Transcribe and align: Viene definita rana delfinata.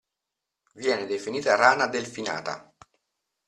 Viene 0.83 1.05
definita 1.05 1.53
rana 1.53 1.85
delfinata. 1.85 2.73